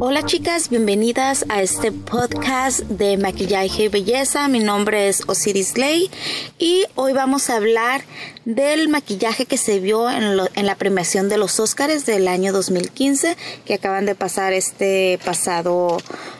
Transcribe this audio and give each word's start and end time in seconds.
Hola 0.00 0.22
chicas, 0.24 0.70
bienvenidas 0.70 1.44
a 1.50 1.60
este 1.60 1.92
podcast 1.92 2.80
de 2.84 3.18
maquillaje 3.18 3.84
y 3.84 3.88
belleza. 3.88 4.48
Mi 4.48 4.60
nombre 4.60 5.08
es 5.08 5.22
Osiris 5.26 5.76
Ley 5.76 6.10
y 6.58 6.84
hoy 6.94 7.12
vamos 7.12 7.50
a 7.50 7.56
hablar 7.56 8.04
del 8.46 8.88
maquillaje 8.88 9.44
que 9.44 9.58
se 9.58 9.80
vio 9.80 10.08
en, 10.10 10.38
la 10.38 10.74
premiación 10.76 11.28
de 11.28 11.36
los 11.36 11.60
Oscars 11.60 12.06
del 12.06 12.26
año 12.26 12.54
2015 12.54 13.36
que 13.66 13.74
acaban 13.74 14.06
de 14.06 14.14
pasar 14.14 14.54
este 14.54 15.20
pasado 15.22 15.98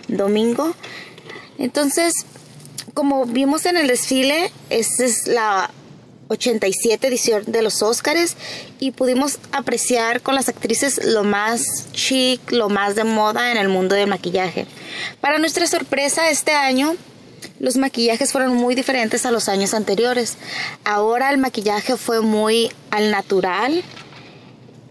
domingo. 0.08 0.74
Entonces, 1.58 2.24
como 2.94 3.26
vimos 3.26 3.66
en 3.66 3.76
el 3.76 3.88
desfile, 3.88 4.50
esta 4.70 5.04
es 5.04 5.26
la 5.26 5.70
87 6.28 7.06
edición 7.06 7.44
de 7.46 7.62
los 7.62 7.82
Óscares 7.82 8.36
y 8.80 8.90
pudimos 8.90 9.38
apreciar 9.52 10.22
con 10.22 10.34
las 10.34 10.48
actrices 10.48 11.04
lo 11.04 11.24
más 11.24 11.90
chic, 11.92 12.50
lo 12.50 12.68
más 12.68 12.94
de 12.96 13.04
moda 13.04 13.52
en 13.52 13.58
el 13.58 13.68
mundo 13.68 13.94
del 13.94 14.08
maquillaje. 14.08 14.66
Para 15.20 15.38
nuestra 15.38 15.66
sorpresa 15.66 16.30
este 16.30 16.52
año 16.52 16.96
los 17.58 17.76
maquillajes 17.76 18.32
fueron 18.32 18.54
muy 18.54 18.74
diferentes 18.74 19.24
a 19.24 19.30
los 19.30 19.48
años 19.48 19.72
anteriores. 19.72 20.36
Ahora 20.84 21.30
el 21.30 21.38
maquillaje 21.38 21.96
fue 21.96 22.20
muy 22.20 22.70
al 22.90 23.10
natural, 23.10 23.82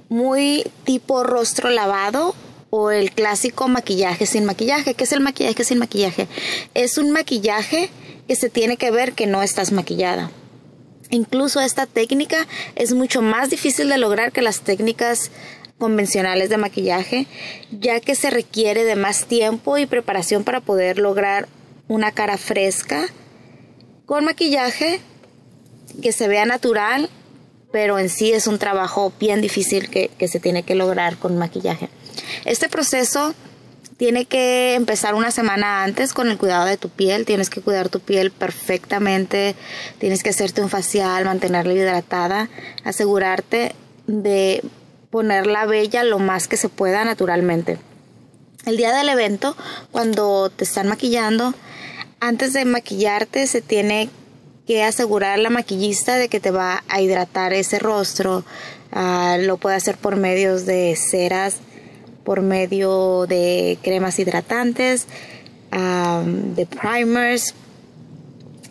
muy 0.09 0.65
tipo 0.83 1.23
rostro 1.23 1.69
lavado 1.69 2.33
o 2.69 2.91
el 2.91 3.11
clásico 3.11 3.67
maquillaje 3.67 4.25
sin 4.25 4.45
maquillaje. 4.45 4.95
¿Qué 4.95 5.03
es 5.03 5.11
el 5.11 5.21
maquillaje 5.21 5.63
sin 5.63 5.79
maquillaje? 5.79 6.27
Es 6.73 6.97
un 6.97 7.11
maquillaje 7.11 7.89
que 8.27 8.35
se 8.35 8.49
tiene 8.49 8.77
que 8.77 8.91
ver 8.91 9.13
que 9.13 9.27
no 9.27 9.43
estás 9.43 9.71
maquillada. 9.71 10.31
Incluso 11.09 11.61
esta 11.61 11.85
técnica 11.85 12.47
es 12.75 12.93
mucho 12.93 13.21
más 13.21 13.49
difícil 13.49 13.89
de 13.89 13.97
lograr 13.97 14.31
que 14.31 14.41
las 14.41 14.61
técnicas 14.61 15.31
convencionales 15.77 16.49
de 16.49 16.57
maquillaje, 16.57 17.27
ya 17.71 17.99
que 17.99 18.15
se 18.15 18.29
requiere 18.29 18.83
de 18.83 18.95
más 18.95 19.25
tiempo 19.25 19.77
y 19.77 19.85
preparación 19.85 20.43
para 20.43 20.61
poder 20.61 20.99
lograr 20.99 21.47
una 21.87 22.11
cara 22.11 22.37
fresca 22.37 23.07
con 24.05 24.25
maquillaje 24.25 25.01
que 26.01 26.11
se 26.11 26.27
vea 26.27 26.45
natural, 26.45 27.09
pero 27.71 27.99
en 27.99 28.09
sí 28.09 28.31
es 28.31 28.47
un 28.47 28.57
trabajo 28.57 29.11
bien 29.19 29.41
difícil 29.41 29.89
que, 29.89 30.09
que 30.17 30.27
se 30.27 30.39
tiene 30.39 30.63
que 30.63 30.75
lograr 30.75 31.17
con 31.17 31.37
maquillaje. 31.37 31.89
Este 32.45 32.69
proceso 32.69 33.33
tiene 33.97 34.25
que 34.25 34.73
empezar 34.73 35.15
una 35.15 35.31
semana 35.31 35.83
antes 35.83 36.13
con 36.13 36.29
el 36.29 36.37
cuidado 36.37 36.65
de 36.65 36.77
tu 36.77 36.89
piel. 36.89 37.25
Tienes 37.25 37.49
que 37.49 37.61
cuidar 37.61 37.89
tu 37.89 38.01
piel 38.01 38.29
perfectamente. 38.31 39.55
Tienes 39.99 40.21
que 40.21 40.31
hacerte 40.31 40.61
un 40.61 40.69
facial, 40.69 41.23
mantenerla 41.23 41.73
hidratada, 41.73 42.49
asegurarte 42.83 43.73
de 44.07 44.61
ponerla 45.09 45.65
bella 45.65 46.03
lo 46.03 46.19
más 46.19 46.47
que 46.47 46.57
se 46.57 46.67
pueda 46.67 47.05
naturalmente. 47.05 47.77
El 48.65 48.77
día 48.77 48.91
del 48.91 49.07
evento, 49.07 49.55
cuando 49.91 50.49
te 50.49 50.65
están 50.65 50.87
maquillando, 50.87 51.53
antes 52.19 52.51
de 52.51 52.65
maquillarte 52.65 53.47
se 53.47 53.61
tiene 53.61 54.09
que 54.67 54.83
asegurar 54.83 55.39
la 55.39 55.51
maquillista 55.51 56.17
de 56.17 56.27
que 56.27 56.39
te 56.39 56.51
va 56.51 56.83
a 56.89 56.99
hidratar 56.99 57.53
ese 57.53 57.79
rostro. 57.79 58.43
Ah, 58.91 59.37
lo 59.39 59.57
puede 59.57 59.77
hacer 59.77 59.97
por 59.97 60.17
medios 60.17 60.65
de 60.65 60.97
ceras 60.97 61.61
por 62.25 62.41
medio 62.41 63.27
de 63.27 63.77
cremas 63.81 64.19
hidratantes, 64.19 65.07
de 65.71 66.65
primers, 66.65 67.53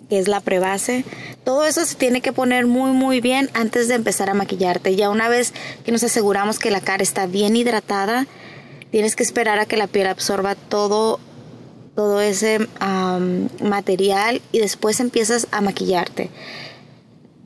que 0.08 0.18
es 0.18 0.28
la 0.28 0.40
prebase. 0.40 1.04
Todo 1.44 1.64
eso 1.64 1.84
se 1.84 1.94
tiene 1.94 2.20
que 2.20 2.32
poner 2.32 2.66
muy 2.66 2.90
muy 2.92 3.20
bien 3.20 3.48
antes 3.54 3.88
de 3.88 3.94
empezar 3.94 4.28
a 4.28 4.34
maquillarte. 4.34 4.96
Ya 4.96 5.08
una 5.08 5.28
vez 5.28 5.54
que 5.84 5.92
nos 5.92 6.02
aseguramos 6.02 6.58
que 6.58 6.70
la 6.70 6.80
cara 6.80 7.02
está 7.02 7.26
bien 7.26 7.56
hidratada, 7.56 8.26
tienes 8.90 9.16
que 9.16 9.22
esperar 9.22 9.58
a 9.58 9.66
que 9.66 9.76
la 9.76 9.86
piel 9.86 10.08
absorba 10.08 10.54
todo 10.54 11.20
todo 11.94 12.20
ese 12.20 12.66
material 13.62 14.42
y 14.50 14.58
después 14.58 14.98
empiezas 14.98 15.46
a 15.52 15.60
maquillarte. 15.60 16.30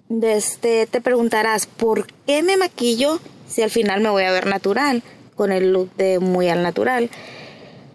Desde 0.08 0.86
te 0.86 1.00
preguntarás, 1.02 1.66
¿por 1.66 2.06
qué 2.26 2.42
me 2.42 2.56
maquillo 2.56 3.20
si 3.46 3.62
al 3.62 3.70
final 3.70 4.00
me 4.00 4.08
voy 4.08 4.22
a 4.22 4.32
ver 4.32 4.46
natural? 4.46 5.02
Con 5.38 5.52
el 5.52 5.72
look 5.72 5.94
de 5.96 6.18
muy 6.18 6.48
al 6.48 6.62
natural. 6.62 7.08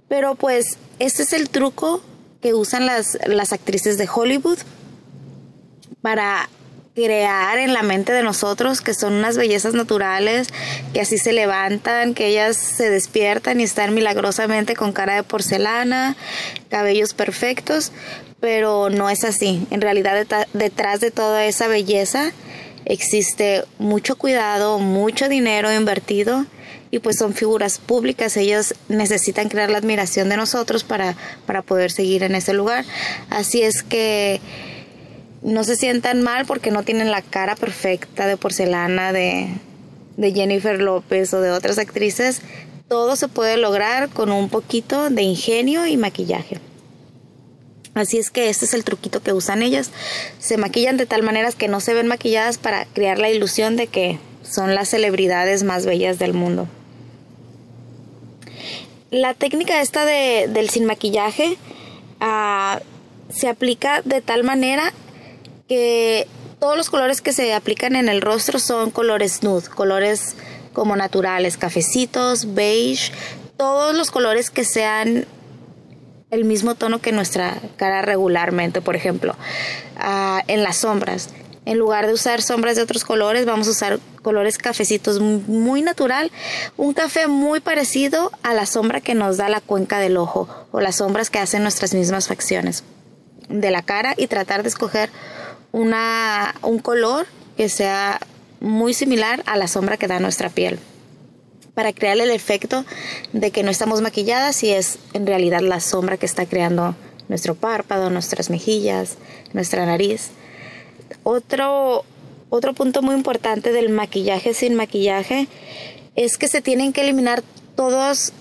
Pero 0.07 0.33
pues 0.33 0.77
este 0.97 1.23
es 1.23 1.33
el 1.33 1.49
truco 1.49 2.01
que 2.41 2.53
usan 2.53 2.85
las, 2.85 3.19
las 3.27 3.53
actrices 3.53 3.97
de 3.97 4.07
Hollywood 4.11 4.57
para 6.01 6.49
crear 6.95 7.57
en 7.57 7.73
la 7.73 7.81
mente 7.81 8.13
de 8.13 8.23
nosotros 8.23 8.81
que 8.81 8.93
son 8.93 9.13
unas 9.13 9.35
bellezas 9.35 9.73
naturales, 9.73 10.49
que 10.93 11.01
así 11.01 11.17
se 11.17 11.33
levantan, 11.33 12.13
que 12.13 12.27
ellas 12.27 12.55
se 12.55 12.89
despiertan 12.89 13.59
y 13.59 13.63
están 13.63 13.93
milagrosamente 13.93 14.75
con 14.75 14.93
cara 14.93 15.15
de 15.15 15.23
porcelana, 15.23 16.15
cabellos 16.69 17.13
perfectos, 17.13 17.91
pero 18.39 18.89
no 18.89 19.09
es 19.09 19.23
así. 19.23 19.67
En 19.71 19.81
realidad 19.81 20.27
detrás 20.53 20.99
de 20.99 21.11
toda 21.11 21.45
esa 21.45 21.67
belleza 21.67 22.31
existe 22.85 23.63
mucho 23.79 24.17
cuidado, 24.17 24.79
mucho 24.79 25.29
dinero 25.29 25.73
invertido 25.73 26.45
y 26.93 26.99
pues 26.99 27.17
son 27.17 27.33
figuras 27.33 27.79
públicas, 27.79 28.37
ellos 28.37 28.75
necesitan 28.87 29.49
crear 29.49 29.71
la 29.71 29.79
admiración 29.79 30.29
de 30.29 30.37
nosotros 30.37 30.83
para, 30.83 31.15
para 31.47 31.63
poder 31.63 31.91
seguir 31.91 32.21
en 32.21 32.35
ese 32.35 32.53
lugar. 32.53 32.85
Así 33.31 33.63
es 33.63 33.81
que 33.81 34.39
no 35.41 35.63
se 35.63 35.75
sientan 35.75 36.21
mal 36.21 36.45
porque 36.45 36.69
no 36.69 36.83
tienen 36.83 37.09
la 37.09 37.23
cara 37.23 37.55
perfecta 37.55 38.27
de 38.27 38.37
porcelana 38.37 39.11
de, 39.11 39.47
de 40.17 40.33
Jennifer 40.33 40.79
López 40.79 41.33
o 41.33 41.41
de 41.41 41.49
otras 41.49 41.79
actrices. 41.79 42.43
Todo 42.87 43.15
se 43.15 43.27
puede 43.27 43.57
lograr 43.57 44.09
con 44.09 44.31
un 44.31 44.49
poquito 44.49 45.09
de 45.09 45.23
ingenio 45.23 45.87
y 45.87 45.97
maquillaje. 45.97 46.59
Así 47.95 48.19
es 48.19 48.29
que 48.29 48.49
este 48.49 48.65
es 48.65 48.75
el 48.75 48.83
truquito 48.83 49.23
que 49.23 49.33
usan 49.33 49.63
ellas. 49.63 49.89
Se 50.37 50.57
maquillan 50.57 50.97
de 50.97 51.07
tal 51.07 51.23
manera 51.23 51.51
que 51.53 51.67
no 51.67 51.79
se 51.79 51.95
ven 51.95 52.05
maquilladas 52.05 52.59
para 52.59 52.85
crear 52.85 53.17
la 53.17 53.31
ilusión 53.31 53.77
de 53.77 53.87
que 53.87 54.19
son 54.43 54.75
las 54.75 54.89
celebridades 54.89 55.63
más 55.63 55.87
bellas 55.87 56.19
del 56.19 56.35
mundo 56.35 56.67
la 59.13 59.35
técnica 59.35 59.79
esta 59.79 60.05
de, 60.05 60.47
del 60.49 60.71
sin 60.71 60.85
maquillaje 60.85 61.57
ah, 62.19 62.79
se 63.29 63.47
aplica 63.47 64.01
de 64.01 64.21
tal 64.21 64.43
manera 64.43 64.91
que 65.69 66.27
todos 66.59 66.75
los 66.75 66.89
colores 66.89 67.21
que 67.21 67.31
se 67.31 67.53
aplican 67.53 67.95
en 67.95 68.09
el 68.09 68.21
rostro 68.21 68.57
son 68.57 68.89
colores 68.89 69.43
nude, 69.43 69.69
colores 69.69 70.35
como 70.73 70.95
naturales, 70.95 71.57
cafecitos, 71.57 72.55
beige, 72.55 73.11
todos 73.55 73.95
los 73.95 74.09
colores 74.09 74.49
que 74.49 74.65
sean 74.65 75.27
el 76.31 76.45
mismo 76.45 76.73
tono 76.73 76.99
que 76.99 77.11
nuestra 77.11 77.61
cara 77.77 78.01
regularmente, 78.01 78.81
por 78.81 78.95
ejemplo, 78.95 79.35
ah, 79.95 80.41
en 80.47 80.63
las 80.63 80.77
sombras. 80.77 81.29
En 81.65 81.77
lugar 81.77 82.07
de 82.07 82.13
usar 82.13 82.41
sombras 82.41 82.77
de 82.77 82.81
otros 82.81 83.03
colores, 83.05 83.45
vamos 83.45 83.67
a 83.67 83.71
usar 83.71 83.99
colores 84.23 84.57
cafecitos 84.57 85.19
muy 85.19 85.83
natural. 85.83 86.31
Un 86.77 86.93
café 86.93 87.27
muy 87.27 87.59
parecido 87.59 88.31
a 88.41 88.53
la 88.53 88.65
sombra 88.65 89.01
que 89.01 89.13
nos 89.13 89.37
da 89.37 89.49
la 89.49 89.61
cuenca 89.61 89.99
del 89.99 90.17
ojo 90.17 90.49
o 90.71 90.81
las 90.81 90.95
sombras 90.95 91.29
que 91.29 91.39
hacen 91.39 91.61
nuestras 91.61 91.93
mismas 91.93 92.27
facciones 92.27 92.83
de 93.49 93.69
la 93.69 93.83
cara 93.83 94.15
y 94.17 94.27
tratar 94.27 94.63
de 94.63 94.69
escoger 94.69 95.11
una, 95.71 96.55
un 96.63 96.79
color 96.79 97.27
que 97.57 97.69
sea 97.69 98.19
muy 98.59 98.93
similar 98.93 99.43
a 99.45 99.57
la 99.57 99.67
sombra 99.67 99.97
que 99.97 100.07
da 100.07 100.19
nuestra 100.19 100.49
piel 100.49 100.79
para 101.73 101.93
crear 101.93 102.17
el 102.19 102.31
efecto 102.31 102.85
de 103.33 103.51
que 103.51 103.63
no 103.63 103.71
estamos 103.71 104.01
maquilladas 104.01 104.63
y 104.63 104.71
es 104.71 104.99
en 105.13 105.25
realidad 105.25 105.61
la 105.61 105.79
sombra 105.79 106.17
que 106.17 106.25
está 106.25 106.45
creando 106.45 106.95
nuestro 107.29 107.55
párpado, 107.55 108.09
nuestras 108.09 108.49
mejillas, 108.49 109.17
nuestra 109.53 109.85
nariz. 109.85 110.29
Otro, 111.23 112.05
otro 112.53 112.73
punto 112.73 113.01
muy 113.01 113.15
importante 113.15 113.71
del 113.71 113.89
maquillaje 113.89 114.53
sin 114.53 114.75
maquillaje 114.75 115.47
es 116.15 116.37
que 116.37 116.47
se 116.47 116.61
tienen 116.61 116.93
que 116.93 117.01
eliminar 117.01 117.43
todos, 117.75 118.31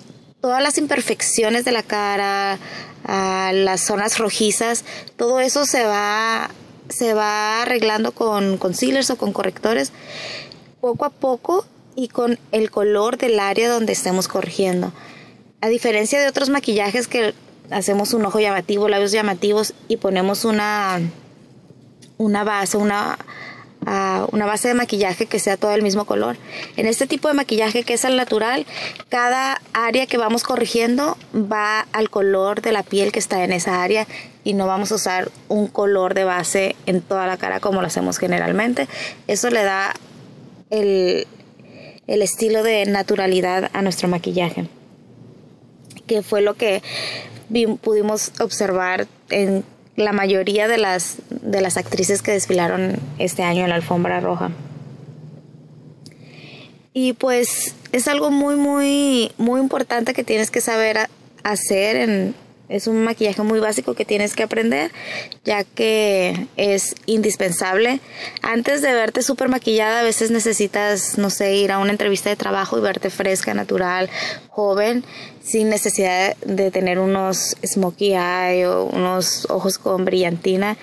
todas 0.43 0.63
las 0.63 0.77
imperfecciones 0.77 1.65
de 1.65 1.73
la 1.73 1.83
cara, 1.83 2.59
las 3.07 3.81
zonas 3.81 4.19
rojizas, 4.19 4.85
todo 5.17 5.41
eso 5.41 5.65
se 5.65 5.85
va, 5.85 6.51
se 6.91 7.15
va 7.15 7.63
arreglando 7.63 8.13
con 8.13 8.59
concealers 8.59 9.09
o 9.09 9.17
con 9.17 9.33
correctores 9.33 9.93
poco 10.83 11.07
a 11.07 11.11
poco 11.11 11.65
y 11.97 12.09
con 12.09 12.39
el 12.51 12.71
color 12.71 13.17
del 13.17 13.41
área 13.41 13.71
donde 13.71 13.95
estemos 13.95 14.29
corrigiendo. 14.29 14.93
A 15.63 15.69
diferencia 15.69 16.21
de 16.21 16.29
otros 16.29 16.51
maquillajes 16.51 17.09
que 17.09 17.33
hacemos 17.71 18.13
un 18.13 18.27
ojo 18.27 18.41
llamativo, 18.41 18.91
labios 18.91 19.13
llamativos 19.13 19.73
y 19.89 19.97
ponemos 19.97 20.45
una 20.45 21.01
una 22.19 22.45
base, 22.45 22.77
una, 22.77 23.19
ah, 23.87 24.27
una 24.33 24.47
base 24.47 24.69
de 24.69 24.75
maquillaje 24.75 25.27
que 25.27 25.39
sea 25.39 25.57
todo 25.57 25.73
el 25.73 25.83
mismo 25.83 26.05
color. 26.05 26.37
En 26.77 26.87
este 26.87 27.07
tipo 27.07 27.29
de 27.29 27.35
maquillaje 27.35 27.85
que 27.85 27.95
es 27.95 28.05
al 28.05 28.17
natural, 28.17 28.67
cada 29.09 29.61
área 29.73 30.07
que 30.07 30.19
vamos 30.19 30.43
corrigiendo 30.43 31.17
va 31.35 31.87
al 31.93 32.11
color 32.11 32.63
de 32.63 32.73
la 32.73 32.83
piel 32.83 33.13
que 33.13 33.19
está 33.19 33.45
en 33.45 33.53
esa 33.53 33.83
área 33.83 34.07
y 34.45 34.55
no 34.55 34.67
vamos 34.67 34.93
a 34.93 34.97
usar 34.97 35.31
un 35.49 35.69
color 35.69 36.15
de 36.15 36.25
base 36.25 36.77
en 36.87 37.01
toda 37.01 37.27
la 37.27 37.37
cara 37.37 37.61
como 37.61 37.81
lo 37.81 37.87
hacemos 37.87 38.19
generalmente. 38.19 38.89
Eso 39.27 39.51
le 39.51 39.63
da 39.63 39.95
el, 40.71 41.27
el 42.07 42.23
estilo 42.23 42.63
de 42.63 42.87
naturalidad 42.87 43.71
a 43.73 43.83
nuestro 43.83 44.09
maquillaje, 44.09 44.67
que 46.07 46.23
fue 46.23 46.43
lo 46.43 46.55
que 46.55 46.83
pudimos 47.83 48.33
observar 48.41 49.07
en 49.31 49.65
la 49.97 50.13
mayoría 50.13 50.69
de 50.69 50.79
las, 50.79 51.17
de 51.31 51.61
las 51.61 51.77
actrices 51.77 52.23
que 52.23 52.33
desfilaron 52.33 52.97
este 53.19 53.43
año 53.43 53.65
en 53.65 53.71
la 53.71 53.77
alfombra 53.77 54.21
roja. 54.21 54.51
Y 56.95 57.15
pues 57.15 57.75
es 57.93 58.09
algo 58.09 58.31
muy, 58.31 58.57
muy, 58.57 59.33
muy 59.39 59.61
importante 59.61 60.15
que 60.15 60.25
tienes 60.25 60.51
que 60.51 60.61
saber 60.61 60.99
hacer 61.43 61.97
en, 61.97 62.35
es 62.73 62.87
un 62.87 63.05
maquillaje 63.05 63.43
muy 63.43 63.61
básico 63.61 63.95
que 63.95 64.07
tienes 64.07 64.35
que 64.35 64.43
aprender, 64.43 64.91
ya 65.45 65.63
que 65.63 66.49
es 66.57 66.95
indispensable. 67.05 68.01
Antes 68.41 68.81
de 68.81 68.95
verte 68.95 69.23
súper 69.23 69.51
maquillada, 69.51 70.01
a 70.01 70.03
veces 70.03 70.31
necesitas, 70.31 71.19
no 71.19 71.29
sé, 71.29 71.55
ir 71.55 71.71
a 71.71 71.79
una 71.79 71.91
entrevista 71.91 72.31
de 72.31 72.37
trabajo 72.37 72.79
y 72.79 72.81
verte 72.81 73.11
fresca, 73.11 73.53
natural, 73.53 74.09
joven, 74.49 75.05
sin 75.45 75.69
necesidad 75.69 76.35
de 76.39 76.71
tener 76.71 76.99
unos 76.99 77.57
smokey 77.63 78.15
eye 78.15 78.67
o 78.67 78.85
unos 78.85 79.47
ojos 79.51 79.77
con 79.77 80.07
brillantina. 80.07 80.79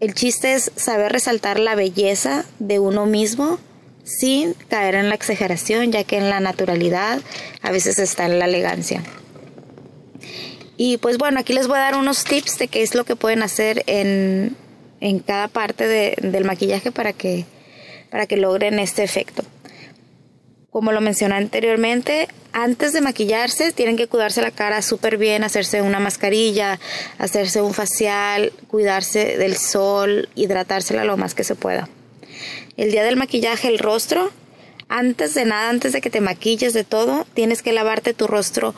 El 0.00 0.14
chiste 0.14 0.54
es 0.54 0.72
saber 0.76 1.12
resaltar 1.12 1.58
la 1.58 1.74
belleza 1.74 2.46
de 2.58 2.78
uno 2.78 3.04
mismo 3.04 3.58
sin 4.02 4.54
caer 4.68 4.94
en 4.94 5.10
la 5.10 5.14
exageración, 5.14 5.92
ya 5.92 6.04
que 6.04 6.16
en 6.16 6.30
la 6.30 6.40
naturalidad 6.40 7.20
a 7.60 7.70
veces 7.70 7.98
está 7.98 8.24
en 8.24 8.38
la 8.38 8.46
elegancia. 8.46 9.02
Y 10.82 10.96
pues 10.96 11.18
bueno, 11.18 11.38
aquí 11.38 11.52
les 11.52 11.68
voy 11.68 11.76
a 11.76 11.80
dar 11.80 11.94
unos 11.94 12.24
tips 12.24 12.56
de 12.56 12.68
qué 12.68 12.80
es 12.80 12.94
lo 12.94 13.04
que 13.04 13.14
pueden 13.14 13.42
hacer 13.42 13.84
en, 13.86 14.56
cada 15.26 15.46
parte 15.46 15.86
del 15.86 16.44
maquillaje 16.46 16.90
para 16.90 17.12
que, 17.12 17.44
para 18.08 18.24
que 18.24 18.38
logren 18.38 18.78
este 18.78 19.02
efecto. 19.02 19.44
Como 20.70 20.92
lo 20.92 21.02
mencioné 21.02 21.34
anteriormente, 21.34 22.28
antes 22.54 22.94
de 22.94 23.02
maquillarse 23.02 23.72
tienen 23.72 23.98
que 23.98 24.06
cuidarse 24.06 24.40
la 24.40 24.52
cara 24.52 24.80
súper 24.80 25.18
bien, 25.18 25.44
hacerse 25.44 25.82
una 25.82 26.00
mascarilla, 26.00 26.80
hacerse 27.18 27.60
un 27.60 27.74
facial, 27.74 28.50
cuidarse 28.66 29.36
del 29.36 29.58
sol, 29.58 30.30
hidratársela 30.34 31.04
lo 31.04 31.18
más 31.18 31.34
que 31.34 31.44
se 31.44 31.56
pueda. 31.56 31.90
El 32.78 32.90
día 32.90 33.04
del 33.04 33.18
maquillaje, 33.18 33.68
el 33.68 33.80
rostro, 33.80 34.30
antes 34.88 35.34
de 35.34 35.44
nada, 35.44 35.68
antes 35.68 35.92
de 35.92 36.00
que 36.00 36.08
te 36.08 36.22
maquilles 36.22 36.72
de 36.72 36.84
todo, 36.84 37.26
tienes 37.34 37.60
que 37.60 37.74
lavarte 37.74 38.14
tu 38.14 38.26
rostro 38.26 38.74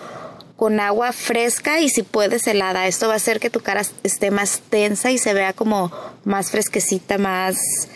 con 0.62 0.79
agua 0.79 1.11
fresca 1.11 1.81
y 1.81 1.88
si 1.88 2.05
puedes 2.05 2.47
helada. 2.47 2.87
Esto 2.87 3.09
va 3.09 3.14
a 3.14 3.17
hacer 3.17 3.41
que 3.41 3.50
tu 3.50 3.59
cara 3.59 3.82
esté 4.05 4.31
más 4.31 4.62
tensa 4.70 5.11
y 5.11 5.19
se 5.19 5.35
vea 5.35 5.53
como 5.55 5.91
más 6.23 6.53
fresquecita, 6.53 7.19
más 7.19 7.88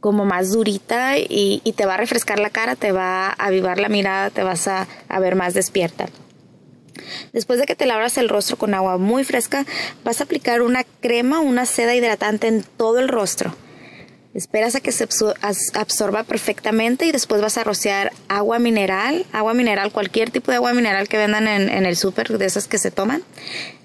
como 0.00 0.24
más 0.24 0.50
durita 0.50 1.16
y, 1.16 1.60
te 1.76 1.86
va 1.86 1.94
a 1.94 1.96
refrescar 1.96 2.40
la 2.40 2.50
cara, 2.50 2.74
te 2.74 2.90
va 2.90 3.28
a 3.28 3.32
avivar 3.34 3.78
la 3.78 3.88
mirada, 3.88 4.30
te 4.30 4.42
vas 4.42 4.66
a, 4.66 4.88
a 5.08 5.20
ver 5.20 5.36
más 5.36 5.54
despierta. 5.54 6.06
Después 7.32 7.60
de 7.60 7.66
que 7.66 7.76
te 7.76 7.86
lavas 7.86 8.18
el 8.18 8.28
rostro 8.28 8.56
con 8.56 8.74
agua 8.74 8.98
muy 8.98 9.22
fresca, 9.22 9.64
vas 10.02 10.20
a 10.20 10.24
aplicar 10.24 10.60
una 10.60 10.82
crema, 10.82 11.38
una 11.38 11.66
seda 11.66 11.94
hidratante 11.94 12.48
en 12.48 12.64
todo 12.64 12.98
el 12.98 13.06
rostro. 13.06 13.54
Esperas 14.34 14.74
a 14.74 14.80
que 14.80 14.90
se 14.90 15.06
absorba 15.74 16.24
perfectamente 16.24 17.06
y 17.06 17.12
después 17.12 17.40
vas 17.40 17.56
a 17.56 17.62
rociar 17.62 18.12
agua 18.28 18.58
mineral, 18.58 19.24
agua 19.32 19.54
mineral, 19.54 19.92
cualquier 19.92 20.30
tipo 20.30 20.50
de 20.50 20.56
agua 20.56 20.72
mineral 20.74 21.08
que 21.08 21.16
vendan 21.16 21.46
en, 21.46 21.86
el 21.86 21.96
súper, 21.96 22.36
de 22.36 22.44
esas 22.44 22.66
que 22.66 22.78
se 22.78 22.90
toman, 22.90 23.22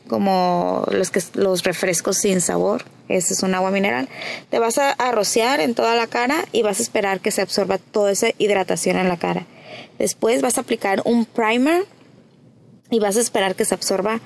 como 0.08 0.88
los, 0.92 1.12
que, 1.12 1.22
los 1.36 1.64
refrescos 1.64 2.18
sin 2.18 2.42
sabor. 2.42 2.84
Ese 3.10 3.36
es 3.36 3.44
un 3.44 3.54
agua 3.54 3.70
mineral. 3.70 4.10
Te 4.50 4.58
vas 4.58 4.80
a, 4.80 4.92
a 4.92 5.12
rociar 5.12 5.60
en 5.60 5.76
toda 5.76 5.96
la 5.96 6.08
cara 6.08 6.44
y 6.52 6.64
vas 6.64 6.80
a 6.80 6.82
esperar 6.82 7.20
que 7.20 7.30
se 7.30 7.42
absorba 7.42 7.78
toda 7.78 8.12
esa 8.12 8.30
hidratación 8.40 8.98
en 8.98 9.08
la 9.08 9.18
cara. 9.18 9.46
Después 10.00 10.42
vas 10.42 10.58
a 10.58 10.62
aplicar 10.62 11.04
un 11.06 11.26
primer 11.26 11.86
y 12.90 13.00
vas 13.00 13.18
a 13.18 13.22
esperar 13.22 13.54
que 13.54 13.66
se 13.66 13.76
absorba 13.76 14.20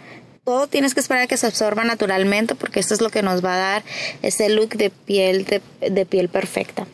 todo 0.44 0.68
tienes 0.68 0.94
que 0.94 1.00
esperar 1.00 1.24
a 1.24 1.28
que 1.28 1.38
se 1.38 1.48
absorba 1.48 1.84
naturalmente 1.84 2.56
porque 2.56 2.80
esto 2.80 2.94
es 2.94 3.01
lo 3.01 3.10
que 3.10 3.22
nos 3.22 3.44
va 3.44 3.56
a 3.56 3.57
dar 3.57 3.84
ese 4.22 4.50
look 4.50 4.69
de 4.69 4.90
piel, 4.90 5.45
de, 5.45 6.06
piel 6.06 6.30
perfecta. 6.30 6.86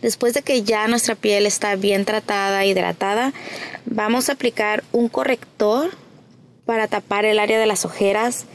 Después 0.00 0.32
de 0.32 0.42
que 0.42 0.62
ya 0.62 0.88
nuestra 0.88 1.14
piel 1.14 1.44
está 1.44 1.76
bien 1.76 2.04
tratada, 2.04 2.64
hidratada, 2.64 3.34
vamos 3.84 4.28
a 4.28 4.32
aplicar 4.32 4.84
un 4.92 5.08
corrector 5.08 5.90
para 6.64 6.88
tapar 6.88 7.24
el 7.24 7.38
área 7.38 7.58
de 7.58 7.66
las 7.66 7.84
ojeras, 7.84 8.46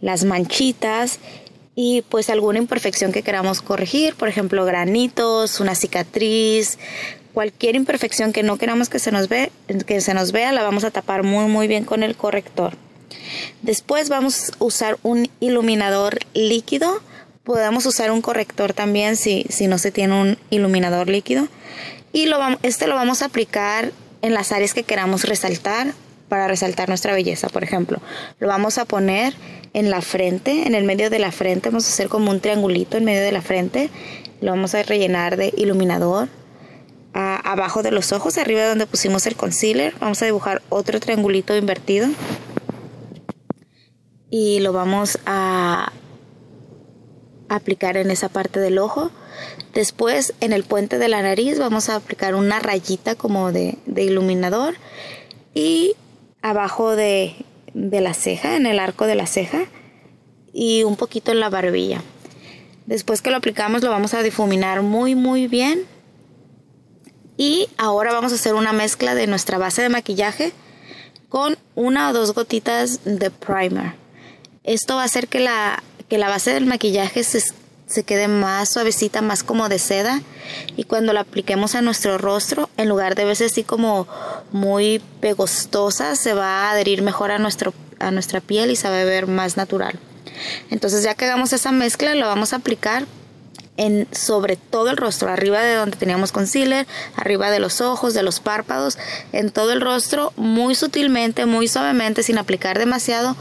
las 0.00 0.24
manchitas 0.24 1.18
y 1.74 2.02
pues 2.02 2.30
alguna 2.30 2.58
imperfección 2.58 3.12
que 3.12 3.22
queramos 3.22 3.60
corregir, 3.60 4.14
por 4.14 4.28
ejemplo 4.28 4.64
granitos, 4.64 5.58
una 5.58 5.74
cicatriz, 5.74 6.78
cualquier 7.32 7.76
imperfección 7.76 8.32
que 8.32 8.42
no 8.42 8.58
queramos 8.58 8.88
que 8.88 8.98
se 8.98 9.12
nos 9.12 9.28
ve, 9.28 9.50
que 9.86 10.00
se 10.00 10.14
nos 10.14 10.32
vea, 10.32 10.52
la 10.52 10.62
vamos 10.62 10.84
a 10.84 10.90
tapar 10.90 11.22
muy 11.22 11.46
muy 11.46 11.68
bien 11.68 11.84
con 11.84 12.02
el 12.02 12.16
corrector. 12.16 12.74
Después 13.62 14.08
vamos 14.08 14.50
a 14.50 14.64
usar 14.64 14.98
un 15.02 15.28
iluminador 15.40 16.18
líquido. 16.34 17.00
Podemos 17.44 17.86
usar 17.86 18.10
un 18.10 18.22
corrector 18.22 18.72
también 18.72 19.16
si, 19.16 19.46
no 19.68 19.78
se 19.78 19.90
tiene 19.90 20.20
un 20.20 20.38
iluminador 20.50 21.08
líquido. 21.08 21.48
Y 22.12 22.26
lo, 22.26 22.38
este 22.62 22.86
lo 22.86 22.94
vamos 22.94 23.22
a 23.22 23.26
aplicar 23.26 23.92
en 24.22 24.34
las 24.34 24.52
áreas 24.52 24.74
que 24.74 24.84
queramos 24.84 25.24
resaltar 25.24 25.92
para 26.28 26.48
resaltar 26.48 26.88
nuestra 26.88 27.14
belleza. 27.14 27.48
Por 27.48 27.64
ejemplo, 27.64 28.00
lo 28.38 28.48
vamos 28.48 28.78
a 28.78 28.84
poner 28.84 29.34
en 29.74 29.90
la 29.90 30.02
frente, 30.02 30.66
en 30.66 30.74
el 30.74 30.84
medio 30.84 31.10
de 31.10 31.18
la 31.18 31.32
frente. 31.32 31.70
Vamos 31.70 31.86
a 31.86 31.88
hacer 31.88 32.08
como 32.08 32.30
un 32.30 32.40
triangulito 32.40 32.96
en 32.96 33.04
medio 33.04 33.22
de 33.22 33.32
la 33.32 33.42
frente. 33.42 33.90
Lo 34.40 34.52
vamos 34.52 34.74
a 34.74 34.82
rellenar 34.82 35.36
de 35.36 35.52
iluminador 35.56 36.28
abajo 37.44 37.82
de 37.82 37.90
los 37.90 38.12
ojos, 38.12 38.38
arriba 38.38 38.62
de 38.62 38.68
donde 38.68 38.86
pusimos 38.86 39.26
el 39.26 39.36
concealer, 39.36 39.94
vamos 40.00 40.22
a 40.22 40.26
dibujar 40.26 40.62
otro 40.68 41.00
triangulito 41.00 41.56
invertido 41.56 42.08
y 44.30 44.60
lo 44.60 44.72
vamos 44.72 45.18
a 45.26 45.92
aplicar 47.48 47.96
en 47.96 48.10
esa 48.10 48.28
parte 48.28 48.60
del 48.60 48.78
ojo. 48.78 49.10
Después 49.74 50.34
en 50.40 50.52
el 50.52 50.64
puente 50.64 50.98
de 50.98 51.08
la 51.08 51.22
nariz 51.22 51.58
vamos 51.58 51.88
a 51.88 51.96
aplicar 51.96 52.34
una 52.34 52.58
rayita 52.58 53.14
como 53.14 53.52
de, 53.52 53.76
iluminador 53.94 54.74
y 55.54 55.94
abajo 56.40 56.96
de, 56.96 57.36
de 57.74 58.00
la 58.00 58.14
ceja, 58.14 58.56
en 58.56 58.66
el 58.66 58.78
arco 58.78 59.06
de 59.06 59.14
la 59.14 59.26
ceja 59.26 59.66
y 60.52 60.82
un 60.84 60.96
poquito 60.96 61.32
en 61.32 61.40
la 61.40 61.50
barbilla. 61.50 62.02
Después 62.86 63.22
que 63.22 63.30
lo 63.30 63.36
aplicamos 63.36 63.82
lo 63.82 63.90
vamos 63.90 64.14
a 64.14 64.22
difuminar 64.22 64.82
muy 64.82 65.14
muy 65.14 65.46
bien 65.46 65.86
y 67.36 67.68
ahora 67.76 68.12
vamos 68.12 68.32
a 68.32 68.36
hacer 68.36 68.54
una 68.54 68.72
mezcla 68.72 69.14
de 69.14 69.26
nuestra 69.26 69.58
base 69.58 69.82
de 69.82 69.88
maquillaje 69.88 70.52
con 71.28 71.56
una 71.74 72.10
o 72.10 72.12
dos 72.12 72.34
gotitas 72.34 73.00
de 73.04 73.30
primer. 73.30 73.94
Esto 74.64 74.96
va 74.96 75.02
a 75.02 75.06
hacer 75.06 75.28
que 75.28 75.40
la, 75.40 75.82
que 76.08 76.18
la 76.18 76.28
base 76.28 76.52
del 76.52 76.66
maquillaje 76.66 77.24
se, 77.24 77.42
se 77.86 78.04
quede 78.04 78.28
más 78.28 78.68
suavecita, 78.68 79.22
más 79.22 79.42
como 79.42 79.68
de 79.68 79.78
seda. 79.78 80.20
Y 80.76 80.84
cuando 80.84 81.12
la 81.12 81.20
apliquemos 81.20 81.74
a 81.74 81.82
nuestro 81.82 82.18
rostro, 82.18 82.68
en 82.76 82.88
lugar 82.88 83.14
de 83.14 83.24
verse 83.24 83.46
así 83.46 83.64
como 83.64 84.06
muy 84.52 85.00
pegostosa, 85.20 86.16
se 86.16 86.34
va 86.34 86.68
a 86.68 86.72
adherir 86.72 87.02
mejor 87.02 87.30
a, 87.30 87.38
nuestro, 87.38 87.72
a 87.98 88.10
nuestra 88.10 88.40
piel 88.40 88.70
y 88.70 88.76
se 88.76 88.88
va 88.88 89.00
a 89.00 89.04
ver 89.04 89.26
más 89.26 89.56
natural. 89.56 89.98
Entonces 90.70 91.02
ya 91.02 91.14
que 91.14 91.24
hagamos 91.24 91.52
esa 91.52 91.72
mezcla, 91.72 92.14
lo 92.14 92.26
vamos 92.26 92.52
a 92.52 92.56
aplicar 92.56 93.06
en 93.76 94.06
sobre 94.12 94.56
todo 94.56 94.90
el 94.90 94.96
rostro, 94.96 95.28
arriba 95.28 95.60
de 95.60 95.74
donde 95.74 95.96
teníamos 95.96 96.32
concealer, 96.32 96.86
arriba 97.16 97.50
de 97.50 97.58
los 97.58 97.80
ojos, 97.80 98.14
de 98.14 98.22
los 98.22 98.40
párpados, 98.40 98.98
en 99.32 99.50
todo 99.50 99.72
el 99.72 99.80
rostro, 99.80 100.32
muy 100.36 100.74
sutilmente, 100.74 101.46
muy 101.46 101.68
suavemente, 101.68 102.22
sin 102.22 102.38
aplicar 102.38 102.78
demasiado, 102.78 103.36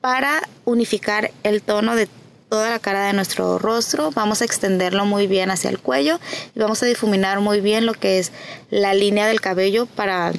para 0.00 0.42
unificar 0.64 1.32
el 1.42 1.62
tono 1.62 1.96
de 1.96 2.08
toda 2.48 2.70
la 2.70 2.78
cara 2.78 3.06
de 3.06 3.14
nuestro 3.14 3.58
rostro. 3.58 4.10
Vamos 4.12 4.42
a 4.42 4.44
extenderlo 4.44 5.06
muy 5.06 5.26
bien 5.26 5.50
hacia 5.50 5.70
el 5.70 5.80
cuello 5.80 6.20
y 6.54 6.60
vamos 6.60 6.82
a 6.82 6.86
difuminar 6.86 7.40
muy 7.40 7.60
bien 7.60 7.86
lo 7.86 7.94
que 7.94 8.18
es 8.18 8.30
la 8.70 8.94
línea 8.94 9.26
del 9.26 9.40
cabello 9.40 9.86
para 9.86 10.32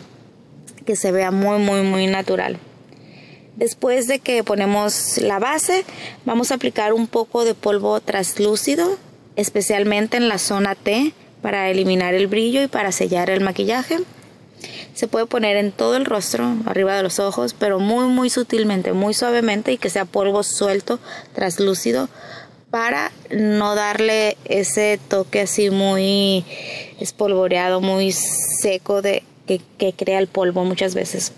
que 0.86 0.96
se 0.96 1.12
vea 1.12 1.32
muy, 1.32 1.58
muy, 1.58 1.82
muy 1.82 2.08
natural. 2.08 2.58
Después 3.58 4.08
de 4.08 4.20
que 4.20 4.44
ponemos 4.44 5.18
la 5.18 5.40
base, 5.40 5.84
vamos 6.26 6.52
a 6.52 6.56
aplicar 6.56 6.94
un 6.94 7.08
poco 7.08 7.44
de 7.44 7.54
polvo 7.54 8.00
translúcido 8.02 8.98
especialmente 9.36 10.18
en 10.18 10.28
la 10.28 10.38
zona 10.38 10.76
T 10.76 11.14
para 11.42 11.70
eliminar 11.70 12.14
el 12.14 12.28
brillo 12.28 12.64
y 12.64 12.68
para 12.68 12.92
sellar 12.92 13.30
el 13.30 13.42
maquillaje. 13.42 14.00
Se 14.94 15.08
puede 15.08 15.26
poner 15.26 15.58
en 15.58 15.72
todo 15.72 15.96
el 15.98 16.06
rostro, 16.06 16.56
arriba 16.66 16.96
de 16.96 17.04
los 17.04 17.20
ojos, 17.20 17.54
pero 17.54 17.80
muy 17.80 18.08
muy 18.08 18.30
sutilmente, 18.30 18.94
muy 18.94 19.14
suavemente 19.14 19.74
y 19.74 19.78
que 19.78 19.90
sea 19.90 20.06
polvo 20.06 20.42
suelto, 20.44 21.00
traslúcido, 21.34 22.10
para 22.72 23.12
no 23.30 23.76
darle 23.76 24.38
ese 24.46 25.00
toque 25.08 25.42
así 25.42 25.70
muy 25.70 26.44
espolvoreado, 27.00 27.82
muy 27.82 28.12
seco 28.12 29.02
de 29.02 29.24
que, 29.46 29.62
que 29.78 29.94
crea 29.94 30.20
el 30.20 30.28
polvo 30.28 30.64
muchas 30.64 30.96
veces. 30.96 31.32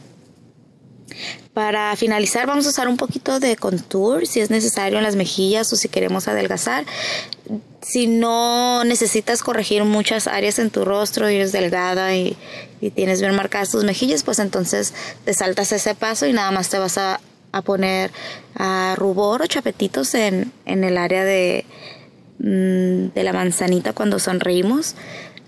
Para 1.54 1.96
finalizar 1.96 2.46
vamos 2.46 2.66
a 2.68 2.70
usar 2.70 2.88
un 2.88 2.98
poquito 2.98 3.40
de 3.40 3.56
contour 3.56 4.28
si 4.28 4.40
es 4.40 4.52
necesario 4.52 5.00
en 5.00 5.04
las 5.04 5.16
mejillas 5.16 5.72
o 5.74 5.76
si 5.76 5.90
queremos 5.90 6.28
adelgazar. 6.28 6.86
Si 7.82 8.08
no 8.08 8.84
necesitas 8.84 9.42
corregir 9.42 9.84
muchas 9.84 10.28
áreas 10.28 10.60
en 10.60 10.70
tu 10.70 10.84
rostro 10.86 11.30
y 11.30 11.36
eres 11.36 11.52
delgada 11.52 12.16
y, 12.16 12.38
tienes 12.94 13.22
bien 13.22 13.36
marcadas 13.36 13.72
tus 13.72 13.84
mejillas, 13.84 14.24
pues 14.24 14.40
entonces 14.40 14.94
te 15.26 15.34
saltas 15.34 15.72
ese 15.72 15.96
paso 15.96 16.28
y 16.28 16.34
nada 16.34 16.52
más 16.52 16.70
te 16.70 16.78
vas 16.78 16.98
a, 16.98 17.20
poner 17.66 18.12
a 18.56 18.94
rubor 18.98 19.42
o 19.42 19.48
chapetitos 19.48 20.14
en, 20.14 20.54
el 20.66 20.96
área 20.96 21.24
de, 21.24 21.66
mm, 22.38 23.16
de 23.16 23.24
la 23.24 23.34
manzanita 23.34 23.94
cuando 23.94 24.20
sonreímos. 24.20 24.94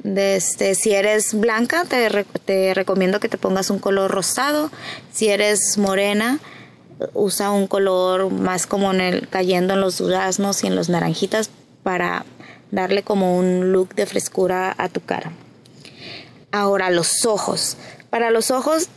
Este, 0.03 0.73
si 0.73 0.93
eres 0.93 1.35
blanca, 1.35 1.85
te, 1.85 2.09
te 2.45 2.73
recomiendo 2.73 3.19
que 3.19 3.29
te 3.29 3.37
pongas 3.37 3.69
un 3.69 3.77
color 3.77 4.09
rosado. 4.09 4.71
Si 5.13 5.27
eres 5.27 5.77
morena, 5.77 6.39
usa 7.13 7.51
un 7.51 7.67
color 7.67 8.31
más 8.31 8.65
como 8.65 8.91
en 8.91 9.27
cayendo 9.29 9.75
en 9.75 9.81
los 9.81 9.99
duraznos 9.99 10.63
y 10.63 10.67
en 10.67 10.75
los 10.75 10.89
naranjitas 10.89 11.51
para 11.83 12.25
darle 12.71 13.03
como 13.03 13.37
un 13.37 13.71
look 13.71 13.95
de 13.95 14.05
frescura 14.05 14.73
a 14.77 14.89
tu 14.89 15.01
cara. 15.01 15.31
Ahora 16.51 16.89
los 16.89 17.25
ojos. 17.25 17.77
Para 18.09 18.31
los 18.31 18.51
ojos 18.51 18.89